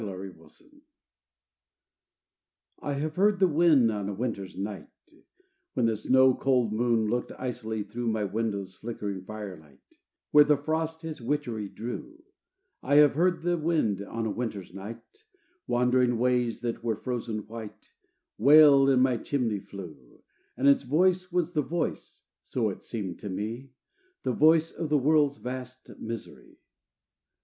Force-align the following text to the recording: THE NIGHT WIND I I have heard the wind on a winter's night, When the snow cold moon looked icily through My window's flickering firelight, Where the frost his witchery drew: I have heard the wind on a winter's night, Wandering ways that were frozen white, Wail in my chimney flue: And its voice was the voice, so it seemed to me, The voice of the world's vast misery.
THE 0.01 0.07
NIGHT 0.07 0.35
WIND 0.35 0.73
I 2.81 2.89
I 2.89 2.93
have 2.93 3.17
heard 3.17 3.37
the 3.37 3.47
wind 3.47 3.91
on 3.91 4.09
a 4.09 4.15
winter's 4.15 4.57
night, 4.57 4.89
When 5.75 5.85
the 5.85 5.95
snow 5.95 6.33
cold 6.33 6.73
moon 6.73 7.07
looked 7.07 7.31
icily 7.37 7.83
through 7.83 8.07
My 8.07 8.23
window's 8.23 8.73
flickering 8.73 9.21
firelight, 9.23 9.99
Where 10.31 10.43
the 10.43 10.57
frost 10.57 11.03
his 11.03 11.21
witchery 11.21 11.69
drew: 11.69 12.23
I 12.81 12.95
have 12.95 13.13
heard 13.13 13.43
the 13.43 13.59
wind 13.59 14.01
on 14.01 14.25
a 14.25 14.31
winter's 14.31 14.73
night, 14.73 15.23
Wandering 15.67 16.17
ways 16.17 16.61
that 16.61 16.83
were 16.83 16.95
frozen 16.95 17.45
white, 17.45 17.91
Wail 18.39 18.89
in 18.89 19.01
my 19.01 19.17
chimney 19.17 19.59
flue: 19.59 20.23
And 20.57 20.67
its 20.67 20.81
voice 20.81 21.31
was 21.31 21.51
the 21.51 21.61
voice, 21.61 22.25
so 22.41 22.69
it 22.71 22.81
seemed 22.81 23.19
to 23.19 23.29
me, 23.29 23.69
The 24.23 24.33
voice 24.33 24.71
of 24.71 24.89
the 24.89 24.97
world's 24.97 25.37
vast 25.37 25.91
misery. 25.99 26.57